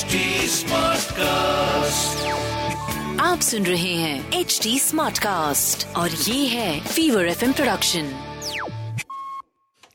[0.00, 0.18] HD
[0.50, 2.20] Smartcast.
[3.20, 8.10] आप सुन रहे हैं एच डी स्मार्ट कास्ट और ये है फीवर एफ़ प्रोडक्शन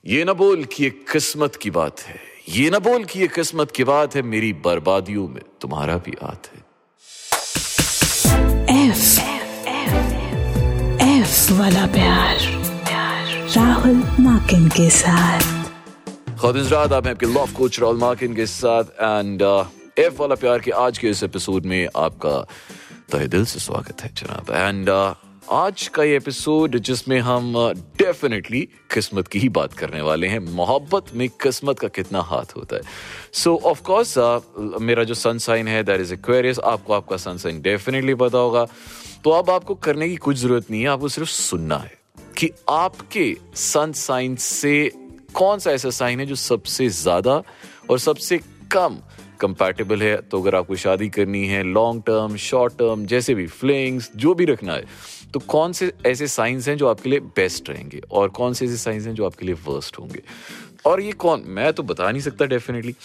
[0.06, 2.20] ये न बोल कि ये किस्मत की बात है।
[2.50, 6.50] ये न बोल कि ये किस्मत की बात है मेरी बर्बादियों में। तुम्हारा भी हाथ
[6.54, 6.60] है।
[8.88, 9.20] एफ़
[11.04, 12.38] एफ़ वाला प्यार।
[13.56, 15.42] राहुल माकिन के साथ।
[16.40, 16.64] खातिन
[16.94, 19.66] आप हैं आपके लव कोच राहुल मार्किन के साथ। एंड
[20.00, 22.40] एफ़ वाला प्यार के आज के इस एपिसोड में आपका
[23.12, 24.90] तहे दिल से स्वागत है, जनाब। एंड
[25.52, 27.54] आज का ये एपिसोड जिसमें हम
[27.98, 28.62] डेफिनेटली
[28.94, 32.82] किस्मत की ही बात करने वाले हैं। मोहब्बत में किस्मत का कितना हाथ होता है।
[33.34, 34.18] सो ऑफ़ कोर्स
[34.82, 38.68] मेरा जो सन साइन है दैट इज़ एक्वेरियस आपको आपका सन साइन डेफिनेटली पता होगा।
[39.24, 41.98] तो अब आपको करने की कुछ ज़रूरत नहीं है, आपको सिर्फ़ सुनना है
[42.38, 44.92] कि आपके सन साइन से
[45.34, 47.42] कौन सा ऐसा साइन है जो सबसे ज़्यादा
[47.90, 48.40] और सबसे
[48.72, 48.98] कम
[49.36, 54.12] कंपैटिबल है तो अगर आपको शादी करनी है लॉन्ग टर्म शॉर्ट टर्म जैसे भी फ्लिंग्स
[54.16, 54.86] जो भी रखना है
[55.34, 58.02] तो कौन से ऐसे साइंस हैं जो आपके लिए बेस्ट रहेंगे?
[58.12, 60.22] और कौन से ऐसे साइंस हैं जो आपके लिए वर्स्ट होंगे?
[60.86, 61.44] और ये कौन?
[61.46, 62.96] मैं तो बता नहीं सकता डेफिनेटली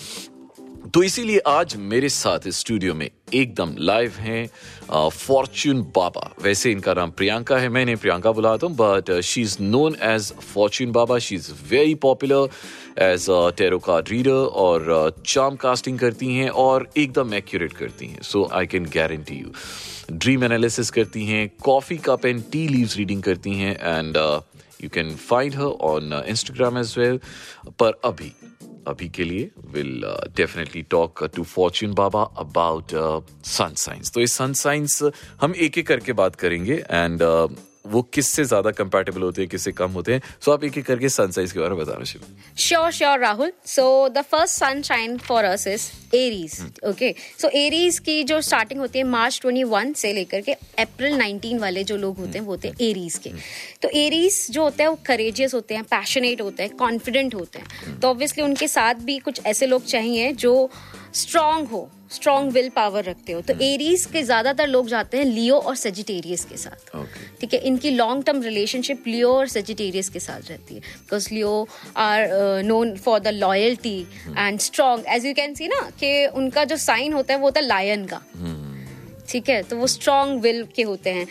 [0.94, 4.46] तो इसीलिए आज मेरे साथ स्टूडियो में एकदम लाइव हैं
[4.90, 9.96] फॉर्च्यून बाबा वैसे इनका नाम प्रियंका है मैंने प्रियंका बुलाता हूँ but she is known
[10.02, 12.48] as fortune Baba she is very popular
[13.02, 18.22] as a tarot card reader और uh, कास्टिंग करती हैं और एकदम एक्यूरेट करती हैं।
[18.22, 19.52] So I can guarantee you
[20.12, 24.16] dream analysis करती हैं coffee cup and tea leaves reading करती हैं and
[24.82, 27.20] you can find her on Instagram as well
[27.78, 28.32] पर अभी
[28.88, 30.04] अभी के लिए will
[30.36, 32.94] definitely talk to fortune Baba about
[33.46, 35.02] sun science तो ये सन साइंस
[35.40, 37.22] हम एक एक करके बात करेंगे एंड
[37.84, 40.20] वो किससे ज़्यादा कंपेटेबल होते हैं किससे कम होते हैं?
[40.20, 42.22] सो so, आप एक एक करके सन साइज़ के बारे में बताना Shiv
[42.58, 48.22] sure sure Rahul so the first sunshine for us is Aries okay so Aries की
[48.24, 52.38] जो स्टार्टिंग होती है मार्च 21 से लेकर के अप्रैल 19 वाले जो लोग होते
[52.38, 53.30] हैं वो होते हैं एरीज के।
[53.82, 57.98] तो एरीज जो होते हैं वो करेजियस होते हैं पैशनेट होते हैं कॉन्फिडेंट होते हैं।
[58.00, 60.70] तो ऑब्वियसली उनके साथ भी कुछ ऐसे लोग चाहिए जो
[61.14, 65.56] स्ट्रांग हो। स्ट्रांग विल पावर रखते हो तो एरीज के ज़्यादातर लोग जाते हैं लियो
[65.56, 66.97] और सेजिटेरियस के साथ।
[67.41, 67.60] ठीक है?
[67.60, 71.69] इनकी लॉन्ग टर्म रिलेशनशिप लियो और सेजिटेरियस के साथ रहती है because Leo
[71.99, 76.76] are known for the loyalty and strong as you can see ना कि उनका जो
[76.78, 78.20] साइन होता है वो होता है लायन का।
[79.28, 79.62] ठीक है?
[79.62, 81.26] तो वो स्ट्रॉन्ग विल के होते हैं।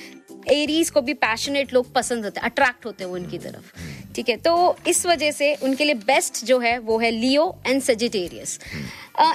[0.49, 4.29] एरीज को भी पैशनेट लोग पसंद होते हैं अट्रैक्ट होते हैं वो उनकी तरफ़। ठीक
[4.29, 4.53] है तो
[4.87, 8.59] इस वजह से उनके लिए बेस्ट जो है वो है लियो एंड सेजिटेरियस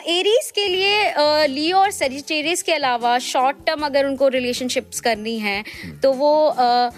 [0.08, 5.62] एरीज के लिए लियो और सेजिटेरियस के अलावा शॉर्ट टर्म अगर उनको रिलेशनशिप्स करनी है
[6.02, 6.94] तो वो uh,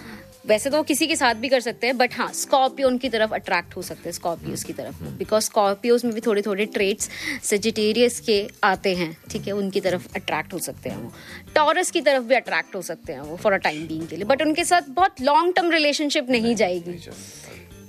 [0.47, 3.33] वैसे तो वो किसी के साथ भी कर सकते हैं बट हाँ स्कॉर्पियो उनकी तरफ़
[3.33, 7.09] अट्रैक्ट हो सकते हैं स्कॉर्पियोज की तरफ़। बिकॉज़ स्कॉर्पियोज में भी थोड़े थोड़े ट्रेड्स
[7.43, 11.11] सेजिटेरियस के आते हैं ठीक है उनकी तरफ़ अट्रैक्ट हो सकते हैं वो।
[11.55, 14.25] टॉरस की तरफ़ भी अट्रैक्ट हो सकते हैं वो फॉर अ टाइम बीइंग के लिए।
[14.25, 16.97] बट उनके साथ बहुत लॉन्ग टर्म रिलेशनशिप नहीं जाएगी।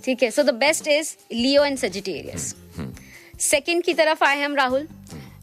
[0.09, 0.31] ठीक है?
[0.31, 2.55] So the best is Leo and Sagittarius
[3.41, 4.87] second की तरफ़ आए हम राहुल।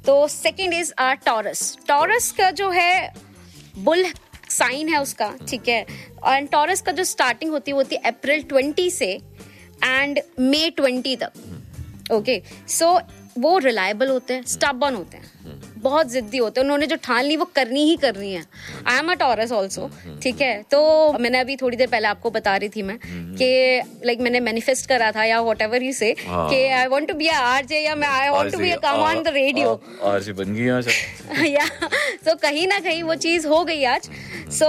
[0.05, 3.13] तो second is are Taurus Taurus का जो है
[3.77, 4.05] बुल
[4.49, 5.85] साइन है उसका ठीक है?
[6.23, 9.11] और टॉरस का जो स्टार्टिंग होती है वो होती है अप्रैल ट्वेंटी से
[9.83, 12.91] एंड मे ट्वेंटी तक। ओके सो
[13.39, 15.54] वो रिलायबल होते हैं स्टबन होते हैं।
[15.85, 18.43] बहुत जिद्दी होते हैं। उन्होंने जो ठान ली वो करनी ही करनी है।
[18.87, 19.89] I am a Taurus also
[20.23, 20.53] ठीक है?
[20.71, 20.81] तो
[21.19, 22.97] मैंने अभी थोड़ी देर पहले आपको बता रही थी मैं
[23.37, 23.49] कि
[24.05, 27.27] लाइक मैंने मैनिफेस्ट करा था या वट एवर यू से। कि I want to be
[27.29, 30.69] R J या मैं I want to be come on the radio आज बन गई
[30.69, 30.87] आज।
[31.47, 31.65] या
[32.25, 34.09] सो कहीं ना कहीं वो चीज़ हो गई आज।
[34.51, 34.67] सो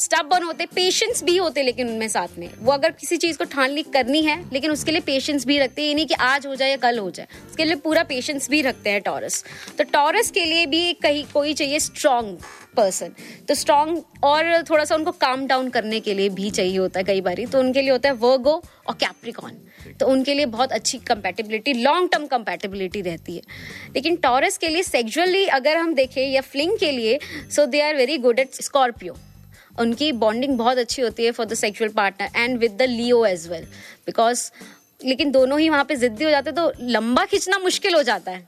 [0.00, 3.70] स्टबन होते पेशेंस भी होते लेकिन उनमें साथ में। वो अगर किसी चीज़ को ठान
[3.70, 6.54] ली करनी है लेकिन उसके लिए पेशेंस भी रखते हैं। ये नहीं कि आज हो
[6.54, 9.44] जाए या कल हो जाए। उसके लिए पूरा पेशेंस भी रखते हैं टॉरस
[9.78, 12.36] तो टॉरस के लिए भी कहीं, कोई चाहिए स्ट्रांग
[12.76, 13.12] पर्सन
[13.48, 17.04] तो स्ट्रांग और थोड़ा सा उनको काम डाउन करने के लिए भी चाहिए होता है
[17.04, 17.44] कई बार.
[17.44, 19.56] तो उनके लिए होता है वर्गो और कैप्रिकॉन
[20.00, 23.42] तो उनके लिए बहुत अच्छी कंपैटिबिलिटी लॉन्ग टर्म कंपैटिबिलिटी रहती है.
[23.94, 27.18] लेकिन टॉरस के लिए सेक्सुअली अगर हम देखें या फ्लिंग के लिए
[27.56, 29.16] so they are very good at Scorpio
[29.80, 33.48] उनकी बॉन्डिंग बहुत अच्छी होती है for the sexual partner and with the Leo as
[33.48, 33.64] well
[34.06, 34.50] because
[35.04, 38.30] लेकिन दोनों ही वहाँ पे जिद्दी हो जाते हैं तो लंबा खींचना मुश्किल हो जाता
[38.30, 38.46] है।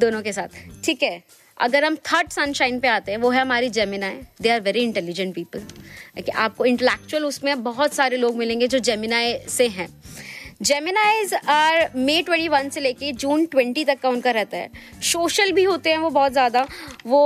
[0.00, 0.48] दोनों के साथ।
[0.84, 1.22] ठीक है?
[1.58, 5.34] अगर हम थर्ड सनशाइन पे आते हैं, वो है हमारी Gemini they are very intelligent
[5.34, 9.88] people आपको इंटेलेक्चुअल उसमें बहुत सारे लोग मिलेंगे जो जेमिनाई से हैं।
[10.62, 14.70] जेमिनाइज आर मे 21 से लेके जून 20 तक का उनका रहता है।
[15.02, 16.66] सोशल भी होते हैं वो बहुत ज़्यादा।
[17.06, 17.22] वो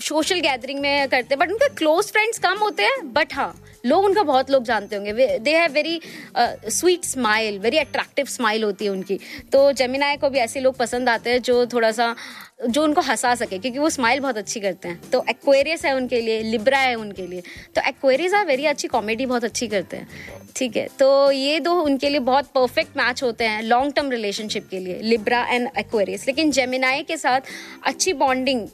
[0.00, 3.52] सोशल गैदरिंग में करते हैं बट उनके क्लोज फ्रेंड्स कम होते हैं बट हाँ
[3.84, 6.00] लोग उनका बहुत लोग जानते होंगे। They have very
[6.36, 9.18] sweet smile very attractive smile होती है उनकी।
[9.52, 12.14] तो जेमिनाई को भी ऐसे लोग पसंद आते हैं जो थोड़ा सा,
[12.62, 16.20] जो उनको हंसा सके, क्योंकि वो स्माइल बहुत अच्छी करते हैं। तो एक्वेरियस है उनके
[16.20, 17.42] लिए लिब्रा है उनके लिए।
[17.74, 20.08] तो एक्वेरियस है वेरी अच्छी कॉमेडी बहुत अच्छी करते हैं।
[20.56, 24.68] ठीक है तो ये दो उनके लिए बहुत परफेक्ट मैच होते हैं लॉन्ग टर्म रिलेशनशिप
[24.70, 27.40] के लिए लिब्रा एंड एक्वेरियस लेकिन जेमिनाई के साथ
[27.84, 28.66] अच्छी बॉन्डिंग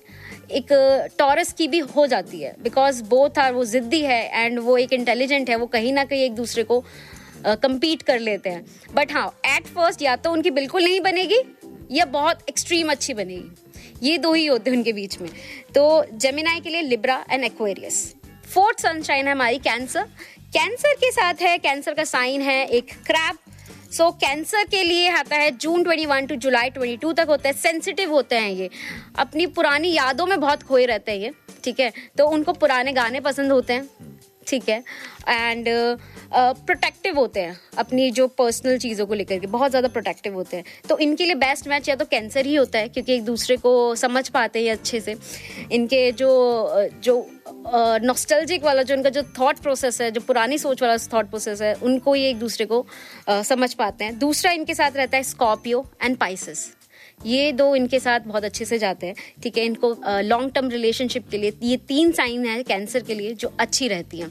[0.51, 0.73] एक
[1.19, 4.93] टॉरस की भी हो जाती है बिकॉज़ बोथ आर वो जिद्दी है एंड वो एक
[4.93, 6.85] इंटेलिजेंट है वो कहीं ना कहीं एक दूसरे को
[7.47, 8.65] कम्पीट uh, कर लेते हैं।
[8.95, 11.41] बट हाँ एट फ़र्स्ट या तो उनकी बिल्कुल नहीं बनेगी
[11.91, 15.29] या बहुत एक्सट्रीम अच्छी बनेगी। ये दो ही होते हैं उनके बीच में।
[15.75, 18.15] तो जेमिनाई के लिए Libra and Aquarius
[18.55, 20.09] fourth sunshine है हमारी कैंसर
[20.49, 23.37] कैंसर के साथ है कैंसर का साइन है एक क्रैप
[23.97, 27.55] सो so, कैंसर के लिए आता है जून 21 टू जुलाई 22 तक होता है।
[27.55, 28.71] सेंसिटिव होते हैं ये।
[29.19, 31.33] अपनी पुरानी यादों में बहुत खोए रहते हैं ये।
[31.65, 31.93] ठीक है?
[32.19, 33.89] तो उनको पुराने गाने पसंद होते हैं।
[34.49, 34.83] ठीक है?
[35.29, 35.69] एंड
[36.33, 40.57] प्रोटेक्टिव uh, होते हैं अपनी जो पर्सनल चीज़ों को लेकर के बहुत ज़्यादा प्रोटेक्टिव होते
[40.57, 43.57] हैं। तो इनके लिए बेस्ट मैच या तो कैंसर ही होता है क्योंकि एक दूसरे
[43.57, 45.17] को समझ पाते हैं अच्छे से।
[45.73, 46.31] इनके जो
[47.03, 47.27] जो
[48.03, 51.75] नॉस्टल्जिक वाला जो उनका जो थॉट प्रोसेस है जो पुरानी सोच वाला थॉट प्रोसेस है
[51.83, 52.87] उनको ये एक दूसरे को
[53.31, 56.67] uh, समझ पाते हैं। दूसरा इनके साथ रहता है स्कॉर्पियो एंड पाइसिस
[57.21, 59.65] ये दो इनके साथ बहुत अच्छे से जाते हैं, ठीक है?
[59.65, 63.89] इनको लॉन्ग टर्म रिलेशनशिप के लिए ये तीन साइन है कैंसर के लिए जो अच्छी
[63.89, 64.29] रहती हैं।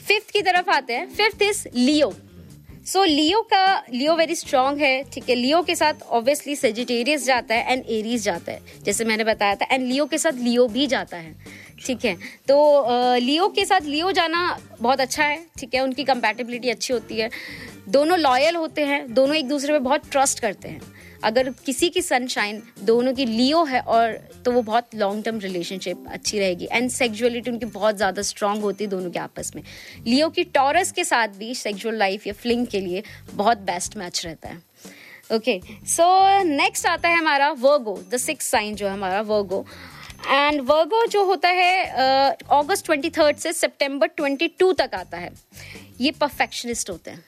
[0.00, 2.12] फिफ्थ की तरफ़ आते हैं। फिफ्थ इज़ लियो
[2.86, 5.34] सो लियो का लियो वेरी स्ट्रांग है, ठीक है?
[5.34, 9.66] लियो के साथ ऑब्वियसली सेजिटेरियस जाता है एंड एरीज जाता है, जैसे मैंने बताया था।
[9.70, 11.34] एंड लियो के साथ लियो भी जाता है,
[11.86, 12.14] ठीक है?
[12.48, 15.80] तो लियो के साथ लियो जाना बहुत अच्छा है, ठीक है?
[15.80, 17.30] उनकी कंपेटेबिलिटी अच्छी होती है।
[17.88, 20.80] दोनों लॉयल होते हैं, दोनों एक दूसरे पे बहुत ट्रस्ट करते हैं।
[21.24, 24.12] अगर किसी की सनशाइन दोनों की लियो है और
[24.44, 28.84] तो वो बहुत लॉन्ग टर्म रिलेशनशिप अच्छी रहेगी। एंड सेक्सुअलिटी उनकी बहुत ज़्यादा स्ट्रांग होती
[28.84, 29.62] है दोनों के आपस में।
[30.06, 34.24] लियो की टॉरस के साथ भी सेक्सुअल लाइफ या फ्लिंग के लिए बहुत बेस्ट मैच
[34.26, 34.62] रहता है।
[35.32, 36.04] ओके सो
[36.44, 39.64] नेक्स्ट आता है हमारा वर्गो द सिक्स साइन जो है हमारा वर्गो
[40.26, 41.86] एंड वर्गो जो होता है
[42.52, 45.32] अगस्त ट्वेंटी थर्ड से सितंबर ट्वेंटी टू तक आता है।
[46.00, 47.24] ये परफेक्शनिस्ट होते हैं।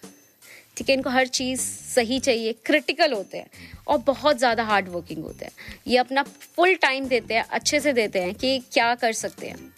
[0.76, 3.46] ठीक है, इनको हर चीज़ सही चाहिए क्रिटिकल होते हैं
[3.88, 5.52] और बहुत ज़्यादा हार्ड वर्किंग होते हैं।
[5.86, 9.74] ये अपना फुल टाइम देते हैं, अच्छे से देते हैं कि क्या कर सकते हैं।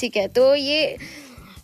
[0.00, 0.96] ठीक है तो ये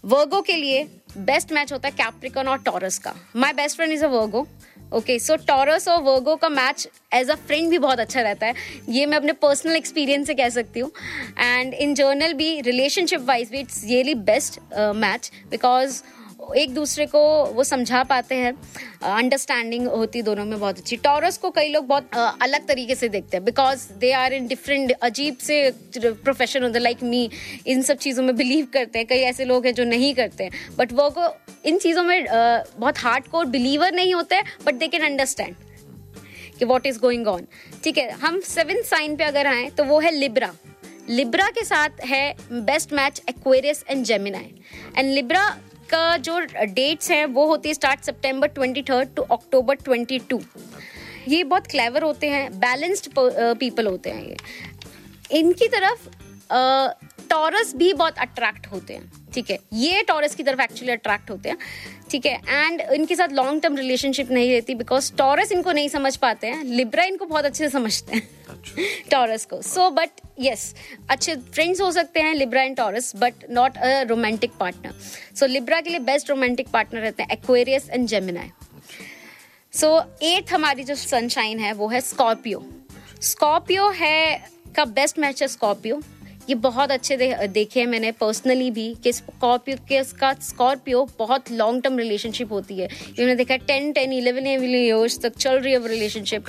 [0.06, 0.82] वर्गो के लिए
[1.19, 4.46] बेस्ट मैच होता है कैप्रिकन और टॉरस का। My best friend is a Virgo
[4.94, 8.54] okay so Taurus और वर्गो का मैच एज अ फ्रेंड भी बहुत अच्छा रहता है।
[8.88, 10.90] ये मैं अपने पर्सनल एक्सपीरियंस से कह सकती हूँ।
[11.38, 14.61] एंड इन जर्नल भी रिलेशनशिप वाइज भी it's really best
[14.96, 16.02] match because
[16.38, 18.52] एक दूसरे को वो समझा पाते हैं
[19.05, 23.37] अंडरस्टैंडिंग होती दोनों में बहुत अच्छी। टॉरस को कई लोग बहुत अलग तरीके से देखते
[23.37, 27.29] हैं because they are in different अजीब से प्रोफेशन होते लाइक मी
[27.67, 30.76] इन सब चीज़ों में बिलीव करते हैं। कई ऐसे लोग हैं जो नहीं करते हैं।
[30.79, 31.29] बट वो को,
[31.64, 35.55] इन चीज़ों में बहुत हार्ड कोर बिलीवर नहीं होते बट दे कैन अंडरस्टैंड
[36.58, 37.46] कि वॉट इज़ गोइंग ऑन
[37.85, 40.52] ठीक है, हम सेवन साइन पे अगर आए तो वो है लिब्रा
[41.11, 44.55] लिब्रा के साथ है best match Aquarius and Gemini
[44.96, 45.44] and Libra
[45.90, 50.40] का जो डेट्स हैं, वो होती है start September twenty third to October twenty two
[51.29, 54.37] ये बहुत क्लेवर होते हैं बैलेंस्ड पीपल होते हैं ये.
[55.31, 56.08] इनकी तरफ़
[57.31, 59.58] टॉरस भी बहुत अट्रैक्ट होते हैं, ठीक है?
[59.75, 61.58] ये टॉरस की तरफ़ एक्चुअली अट्रैक्ट होते हैं,
[62.11, 62.35] ठीक है?
[62.49, 66.64] एंड इनके साथ लॉन्ग टर्म रिलेशनशिप नहीं रहती बिकॉज़ टॉरस इनको नहीं समझ पाते हैं
[66.67, 68.29] लिब्रा इनको बहुत अच्छे से समझते हैं।
[69.10, 70.75] टॉरस को। सो बट यस
[71.11, 74.94] अच्छे फ्रेंड्स हो सकते हैं Libra and Taurus but not a romantic partner
[75.37, 78.50] so Libra के लिए बेस्ट रोमांटिक पार्टनर रहते हैं Aquarius and Gemini
[79.73, 79.88] so
[80.23, 82.64] at हमारी जो सनशाइन है, वो है स्कॉर्पियो
[83.23, 86.00] स्कॉर्पियो है का बेस्ट मैच है स्कॉर्पियो
[86.49, 91.50] ये बहुत अच्छे दे, देखे हैं मैंने पर्सनली भी कि स्कॉर्पियो के का स्कॉर्पियो बहुत
[91.52, 95.87] लॉन्ग टर्म रिलेशनशिप होती है। इन्होंने देखा टेन टेन इलेवन ईयर्स तक चल रही है
[95.88, 96.45] relationship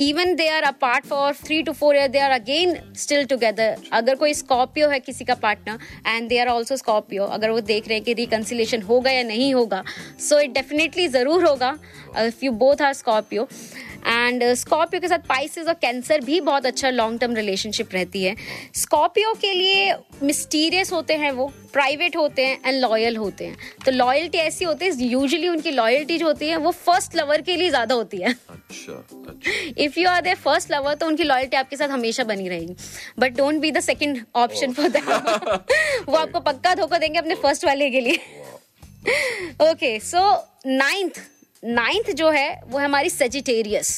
[0.00, 4.14] even they are apart for three two four year they are again still together अगर
[4.16, 7.96] कोई स्कॉर्पियो है किसी का partner and they are also Scorpio अगर वो देख रहे
[7.96, 9.82] हैं कि रिकन्सिलेशन होगा या नहीं होगा
[10.20, 11.78] सो इट डेफिनेटली ज़रूर होगा
[12.18, 13.48] if you both are Scorpio
[14.06, 18.34] and Scorpio के साथ पाइसिस और कैंसर भी बहुत अच्छा लॉन्ग टर्म रिलेशनशिप रहती है।
[18.76, 23.90] स्कॉर्पियो के लिए मिस्टीरियस होते हैं वो प्राइवेट होते हैं एंड लॉयल होते हैं। तो
[23.92, 27.68] लॉयल्टी ऐसी होती है यूजुअली उनकी लॉयल्टी जो होती है वो फ़र्स्ट लवर के लिए
[27.70, 28.34] ज़्यादा होती है।
[29.78, 32.76] If you are their first lover तो उनकी लॉयल्टी आपके साथ हमेशा बनी रहेगी।
[33.18, 35.08] But don't be the second option for that
[36.08, 38.20] वो आपको पक्का धोखा देंगे अपने फ़र्स्ट वाले के लिए।
[39.62, 40.30] ओके सो
[40.66, 41.20] नाइन्थ
[41.62, 43.88] नाइन्थ जो है वो है हमारी सेजिटेरियस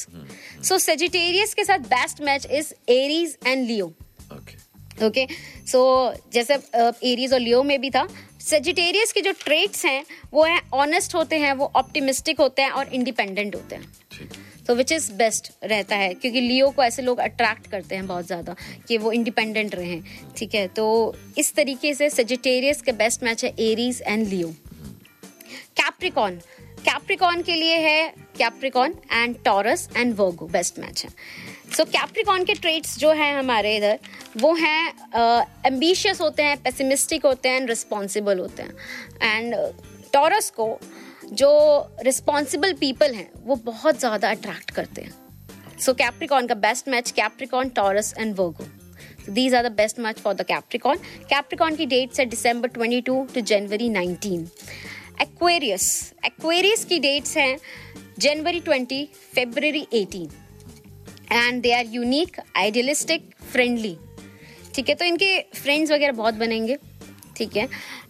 [0.62, 3.92] सो सेजिटेरियस के साथ best match is Aries and Leo
[5.02, 5.26] okay
[5.66, 5.82] so
[6.32, 6.54] जैसे
[7.04, 8.06] एरीज और लियो में भी था।
[8.40, 12.88] सेजिटेरियस के जो ट्रेट्स हैं वो है ऑनेस्ट होते हैं वो ऑप्टिमिस्टिक होते हैं और
[12.90, 14.28] इंडिपेंडेंट होते हैं।
[14.66, 18.26] तो विच इज़ बेस्ट रहता है क्योंकि लियो को ऐसे लोग अट्रैक्ट करते हैं बहुत
[18.26, 18.54] ज़्यादा
[18.88, 20.02] कि वो इंडिपेंडेंट रहें।
[20.36, 20.66] ठीक है?
[20.68, 24.48] तो इस तरीके से सेजिटेरियस के बेस्ट मैच है Aries and Leo
[25.76, 26.40] Capricorn
[26.78, 28.08] Capricorn के लिए है
[28.38, 31.10] Capricorn and Taurus and Virgo best match है।
[31.74, 33.98] सो कैप्रिकॉन के ट्रेट्स जो हैं हमारे इधर,
[34.36, 34.92] वो हैं
[35.66, 38.74] एम्बिशियस होते हैं पेसिमिस्टिक होते हैं एंड रिस्पॉन्सिबल होते हैं.
[39.22, 39.54] एंड
[40.12, 40.66] टॉरस को
[41.32, 41.50] जो
[42.02, 45.12] रिस्पॉन्सिबल पीपल हैं, वो बहुत ज़्यादा अट्रैक्ट करते हैं.
[45.80, 48.66] सो कैप्रिकॉन का best match Capricorn Taurus and Virgo
[49.30, 53.16] these are the best match for the Capricorn Capricorn की डेट्स है December 22 to
[53.34, 54.46] to January 19
[55.22, 55.88] Aquarius
[56.26, 57.56] Aquarius की डेट्स हैं
[58.18, 59.04] January 20
[59.34, 60.43] February 18
[61.34, 63.96] and they are unique idealistic friendly
[64.74, 66.76] ठीक है तो इनके friends वगैरह बहुत बनेंगे।
[67.36, 67.64] ठीक है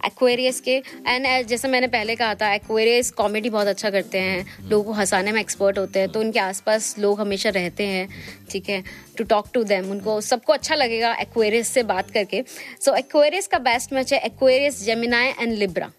[0.07, 0.73] एक्वेरियस के।
[1.07, 5.33] एंड जैसे मैंने पहले कहा था एक्वेरियस कॉमेडी बहुत अच्छा करते हैं। लोगों को हंसाने
[5.33, 8.09] में एक्सपर्ट होते हैं तो उनके आसपास लोग हमेशा रहते हैं।
[8.51, 8.83] ठीक है
[9.19, 12.43] टू टॉक टू देम उनको सबको अच्छा लगेगा एक्वेरियस से बात करके।
[12.81, 15.91] सो so, एक्वेरियस का बेस्ट मैच है Aquarius Gemini and Libra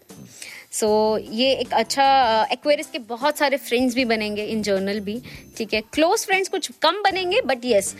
[0.72, 2.04] so so, ये एक अच्छा
[2.52, 5.22] एक्वेरियस के बहुत सारे फ्रेंड्स भी बनेंगे इन जर्नल भी
[5.56, 5.80] ठीक है?
[5.80, 7.94] क्लोज फ्रेंड्स कुछ कम बनेंगे बट यस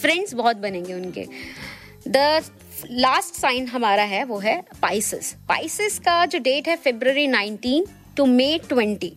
[0.00, 1.26] फ्रेंड्स बहुत बनेंगे उनके।
[2.08, 2.42] द
[2.90, 7.86] लास्ट साइन हमारा है वो है पाइसिस पाइसिस का जो डेट है February nineteen
[8.16, 9.10] to May 20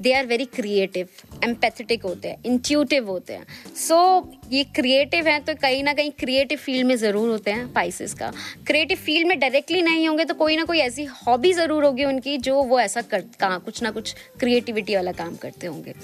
[0.00, 1.08] they are very creative
[1.44, 6.10] empathetic होते हैं इंट्यूटिव होते हैं। सो so, ये क्रिएटिव हैं तो कहीं ना कहीं
[6.20, 8.32] क्रिएटिव फ़ील्ड में ज़रूर होते हैं पाइसिस का।
[8.66, 12.36] क्रिएटिव फ़ील्ड में डायरेक्टली नहीं होंगे तो कोई ना कोई ऐसी हॉबी ज़रूर होगी उनकी
[12.38, 15.94] जो वो ऐसा कर का, कुछ ना कुछ क्रिएटिविटी वाला काम करते होंगे।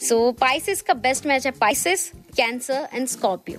[0.00, 3.58] सो so, पाइसिस का बेस्ट मैच है पाइसिस कैंसर एंड स्कॉर्पियो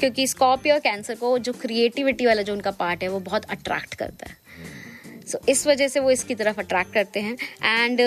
[0.00, 3.94] क्योंकि स्कॉर्पियो और कैंसर को जो क्रिएटिविटी वाला जो उनका पार्ट है वो बहुत अट्रैक्ट
[3.94, 4.36] करता है।
[5.22, 8.00] सो so, इस वजह से वो इसकी तरफ़ अट्रैक्ट करते हैं। And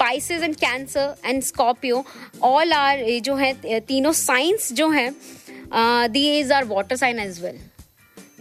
[0.00, 2.04] Pisces and Cancer and Scorpio
[2.44, 5.12] all are जो है तीनों साइंस जो हैं
[6.12, 7.60] these are water sign as well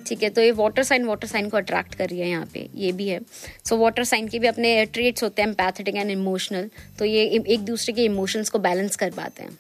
[0.08, 2.68] ठीक है तो ये वाटर साइन वाटर साइन को अट्रैक्ट कर रही है यहाँ पे,
[2.76, 3.20] ये भी है।
[3.66, 6.70] सो वाटर साइन के भी अपने ट्रेट्स होते हैं पैथेटिक एंड इमोशनल
[7.00, 9.58] तो ये एक दूसरे के इमोशंस को बैलेंस कर पाते हैं।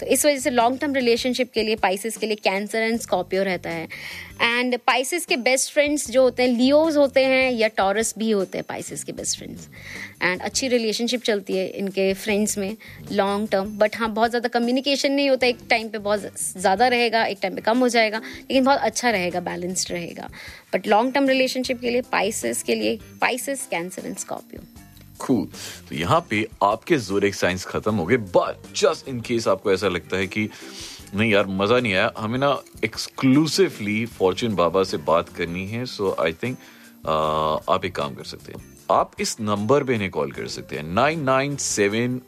[0.00, 3.42] तो इस वजह से लॉन्ग टर्म रिलेशनशिप के लिए पाइसिस के लिए कैंसर एंड स्कॉर्पियो
[3.42, 3.88] रहता है।
[4.42, 8.58] एंड पाइसिस के बेस्ट फ्रेंड्स जो होते हैं लियोज होते हैं या टॉरस भी होते
[8.58, 9.68] हैं पाइसिस के बेस्ट फ्रेंड्स
[10.22, 12.76] एंड अच्छी रिलेशनशिप चलती है इनके फ्रेंड्स में
[13.12, 17.24] लॉन्ग टर्म बट हाँ बहुत ज़्यादा कम्युनिकेशन नहीं होता, एक टाइम पे बहुत ज़्यादा रहेगा,
[17.24, 20.28] एक टाइम पे कम हो जाएगा, लेकिन बहुत अच्छा रहेगा बैलेंस्ड रहेगा.
[20.74, 24.62] बट लॉन्ग टर्म रिलेशनशिप के लिए पाइसिस के लिए Pisces Cancer and Scorpio
[25.20, 25.46] cool
[25.88, 29.88] तो यहाँ पे आपके जोरिक साइंस खत्म हो गए बट जस्ट इन केस आपको ऐसा
[29.88, 30.48] लगता है कि
[31.14, 32.50] नहीं यार, मज़ा नहीं आया। हमें ना
[32.84, 36.56] एक्सक्लूसिवली फॉर्चून बाबा से बात करनी है सो आई थिंक
[37.06, 40.82] आप एक काम कर सकते हैं। आप इस नंबर पे इन्हें कॉल कर सकते हैं।
[40.84, 42.20] Nine nine seven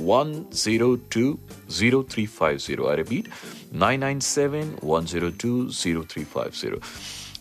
[0.00, 1.38] one zero two
[1.78, 3.28] zero three five zero I repeat
[3.74, 6.80] nine nine seven one zero two zero three five zero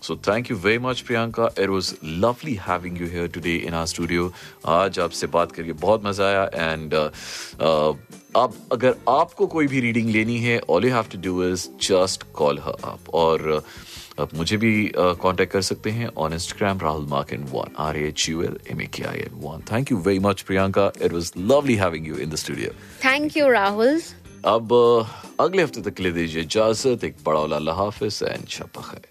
[0.01, 1.55] So thank you very much, Priyanka.
[1.59, 4.31] It was lovely having you here today in our studio.
[4.75, 6.93] आज आपसे बात करके बहुत मज़ा आया and
[8.35, 12.23] अब अगर आपको कोई भी रीडिंग लेनी है all you have to do is just
[12.39, 13.63] call her up और
[14.19, 17.97] आप मुझे भी कांटेक्ट uh, कर सकते हैं on Instagram Rahul mark in one R
[17.97, 21.13] H U L M A K I N one thank you very much Priyanka it
[21.13, 22.73] was lovely having you in the studio
[23.05, 24.01] thank you Rahul
[24.47, 24.73] अब
[25.39, 29.10] अगले हफ़्ते तक ले दीजिए इजाज़त एक बड़ा हाफिज and शपा खैर।